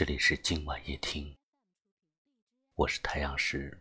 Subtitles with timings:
[0.00, 1.36] 这里是今晚夜听，
[2.74, 3.78] 我是太阳石，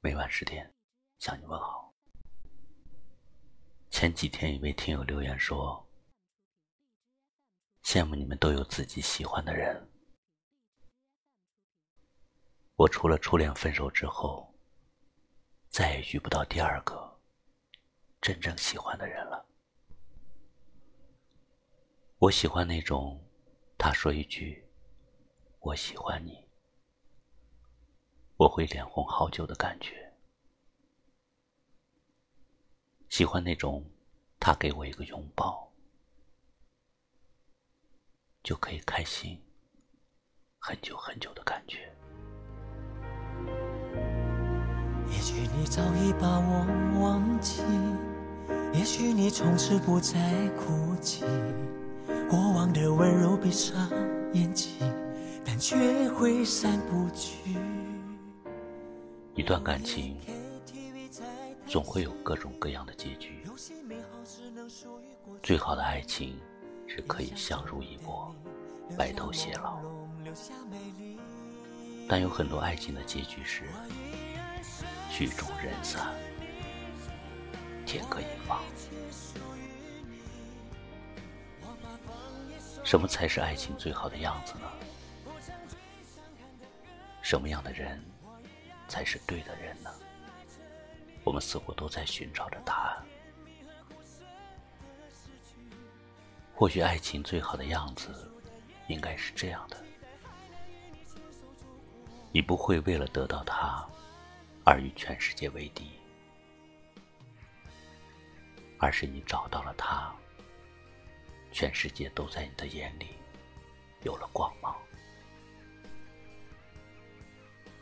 [0.00, 0.74] 每晚十点
[1.18, 1.94] 向你问好。
[3.88, 5.88] 前几天一位听友留言说
[7.82, 9.88] ：“羡慕你们都有自己喜欢的人，
[12.74, 14.54] 我除了初恋分手之后，
[15.70, 17.18] 再也遇不到第二个
[18.20, 19.46] 真正喜欢的人了。
[22.18, 23.18] 我喜欢那种
[23.78, 24.62] 他说一句。”
[25.62, 26.42] 我喜欢你，
[28.38, 30.10] 我会脸红好久的感觉。
[33.10, 33.84] 喜欢那种
[34.38, 35.70] 他给我一个拥抱，
[38.42, 39.38] 就可以开心
[40.58, 41.94] 很久很久的感觉。
[45.12, 46.64] 也许你早已把我
[47.02, 47.62] 忘记，
[48.72, 51.22] 也许你从此不再哭泣，
[52.30, 53.90] 过往的温柔闭上
[54.32, 54.78] 眼睛。
[55.44, 57.56] 但却挥散不去。
[59.34, 60.16] 一段感情
[61.66, 63.42] 总会有各种各样的结局。
[65.42, 66.38] 最好的爱情
[66.86, 68.34] 是可以相濡以沫、
[68.96, 69.80] 白头偕老。
[72.08, 73.62] 但有很多爱情的结局是
[75.10, 76.12] 曲终人散、
[77.86, 78.60] 天各一方。
[82.82, 84.89] 什么才是爱情最好的样子呢？
[87.22, 88.02] 什么样的人
[88.88, 89.90] 才是对的人呢？
[91.22, 93.06] 我们似乎都在寻找着答案。
[96.54, 98.30] 或许爱情最好的样子
[98.88, 99.76] 应该是这样的：
[102.32, 103.86] 你不会为了得到他
[104.64, 105.90] 而与全世界为敌，
[108.78, 110.12] 而是你找到了他，
[111.52, 113.08] 全世界都在你的眼里
[114.02, 114.76] 有了光芒。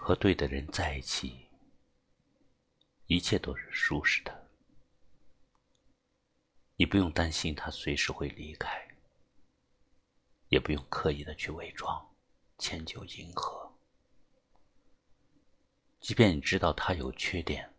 [0.09, 1.51] 和对的人在一起，
[3.09, 4.49] 一切都是舒适的。
[6.77, 8.89] 你不用担心他随时会离开，
[10.49, 12.11] 也不用刻意的去伪装、
[12.57, 13.71] 迁就、迎合。
[16.01, 17.71] 即便你知道他有缺点，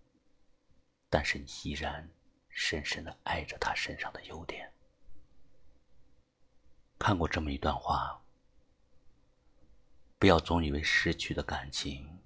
[1.09, 2.07] 但是你依然
[2.49, 4.71] 深深的爱着他身上的优点。
[6.99, 8.23] 看过这么一段话。
[10.19, 12.19] 不要总以为失去的感情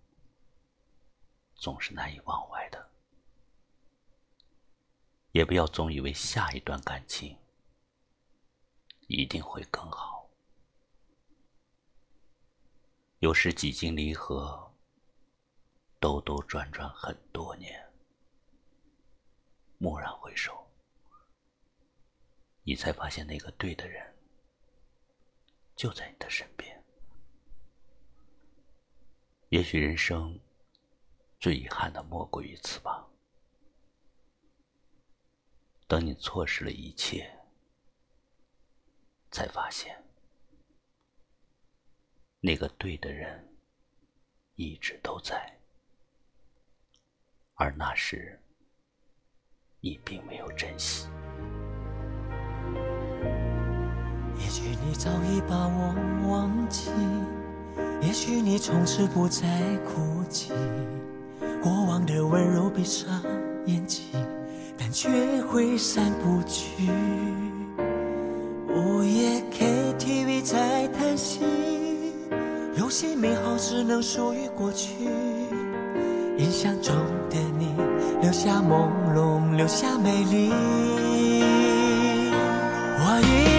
[1.64, 2.90] 总是难以忘怀的，
[5.32, 7.38] 也不要总以为下一段感情
[9.08, 10.30] 一定会更好。
[13.20, 14.76] 有时几经离合，
[16.02, 17.82] 兜兜转转很多年，
[19.78, 20.70] 蓦然回首，
[22.64, 24.14] 你才发现那个对的人
[25.78, 26.84] 就在你的身边。
[29.48, 30.38] 也许人生
[31.44, 33.06] 最遗憾的莫过于此吧。
[35.90, 37.30] 等你错失了一切，
[39.30, 40.02] 才发现
[42.40, 43.46] 那个对的人
[44.56, 45.60] 一直都在，
[47.56, 48.42] 而那时
[49.82, 51.10] 你并没有珍惜。
[54.40, 56.90] 也许你早已把我忘记。
[58.02, 60.54] 也许你从此不再哭泣，
[61.64, 63.08] 过往的温柔闭上
[63.68, 64.04] 眼睛，
[64.78, 65.10] 但却
[65.44, 66.90] 挥散不去。
[68.68, 71.40] 午夜 KTV 在叹息，
[72.76, 74.90] 有些美好只能属于过去。
[76.38, 76.94] 印象中
[77.30, 77.74] 的你，
[78.22, 80.52] 留下朦胧，留下美丽。
[83.00, 83.53] 我一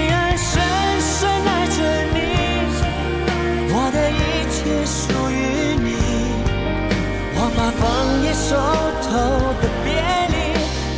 [8.34, 8.56] 放眼收
[9.03, 9.15] 透
[9.62, 9.95] 的别
[10.28, 10.34] 离，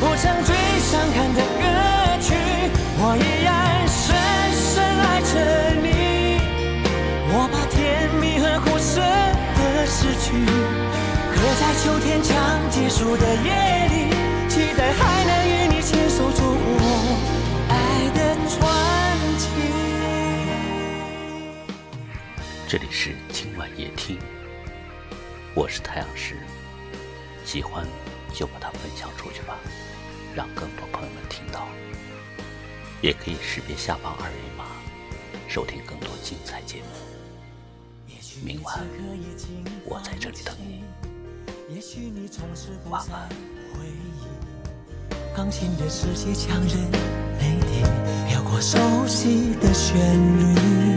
[0.01, 1.65] 谱成最伤感的歌
[2.21, 2.33] 曲。
[2.99, 4.17] 我依然深
[4.57, 5.31] 深爱着
[5.83, 6.41] 你，
[7.29, 10.33] 我把甜蜜和苦涩的失去，
[11.35, 12.35] 刻在秋天将
[12.71, 13.53] 结束的夜
[13.93, 13.95] 里，
[14.49, 16.81] 期待还能与你牵手走过
[17.69, 17.75] 爱
[18.15, 18.19] 的
[18.49, 18.59] 传
[19.39, 19.45] 奇。
[22.67, 24.19] 这里是今晚夜听，
[25.55, 26.37] 我是太阳石，
[27.47, 27.87] 喜欢
[28.35, 29.57] 就把它分享出去吧，
[30.35, 31.69] 让更多朋友们听到。
[33.01, 34.65] 也可以识别下方二维码，
[35.49, 36.87] 收听更多精彩节目。
[38.45, 38.85] 明晚
[39.85, 40.83] 我在这里等你，
[42.91, 43.29] 晚安。
[45.35, 46.91] 钢琴的世界强人
[47.39, 47.85] 泪点，
[48.29, 49.97] 飘过熟悉的旋
[50.39, 50.96] 律。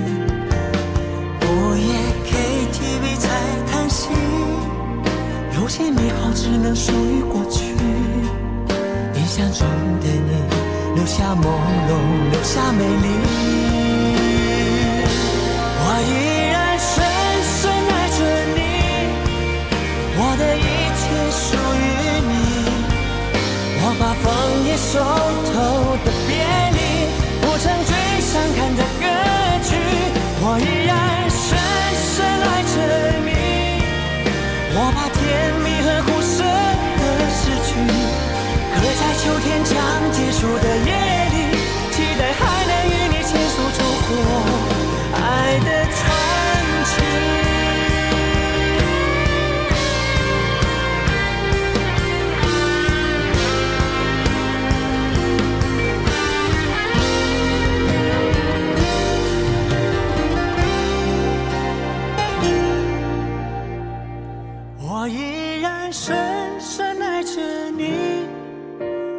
[5.70, 7.76] 些美好只能属于过去。
[9.14, 9.68] 印象中
[10.02, 10.32] 的你，
[10.96, 11.92] 留下朦胧，
[12.32, 13.08] 留下美丽。
[15.82, 16.12] 我依
[16.52, 16.90] 然深
[17.46, 18.20] 深爱着
[18.56, 18.60] 你，
[20.18, 20.60] 我的一
[20.98, 21.02] 切
[21.32, 21.46] 属
[21.78, 21.88] 于
[22.30, 22.32] 你。
[23.82, 24.26] 我把枫
[24.66, 24.92] 叶熟
[25.54, 25.54] 透
[26.04, 26.30] 的别
[26.74, 26.78] 离，
[27.42, 29.04] 谱成最伤感的歌
[29.64, 29.70] 曲。
[30.42, 30.89] 我依然
[65.02, 66.14] 我依然深
[66.60, 67.40] 深爱着
[67.72, 68.28] 你，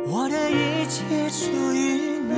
[0.08, 2.34] 我的一切属于你。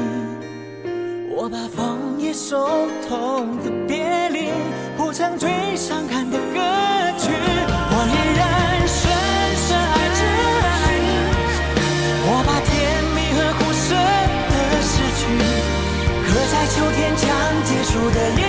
[1.35, 4.47] 我把枫叶熟透的别离，
[4.97, 6.61] 谱成最伤感的歌
[7.19, 7.33] 曲。
[7.35, 9.11] 我依然深
[9.59, 10.23] 深爱着
[11.03, 11.11] 你，
[12.23, 12.71] 我把甜
[13.11, 13.91] 蜜和苦涩
[14.55, 14.55] 的
[14.87, 15.21] 失去，
[16.31, 17.27] 刻在秋天将
[17.67, 18.47] 结束的夜